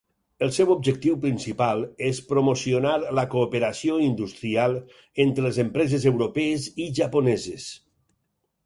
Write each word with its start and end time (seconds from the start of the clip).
El 0.45 0.51
seu 0.53 0.69
objectiu 0.75 1.17
principal 1.25 1.83
és 2.07 2.21
promocionar 2.31 2.95
la 3.19 3.27
cooperació 3.35 4.01
industrial 4.07 4.77
entre 5.27 5.49
les 5.49 5.63
empreses 5.67 6.11
europees 6.15 6.69
i 6.87 6.91
japoneses. 7.05 7.71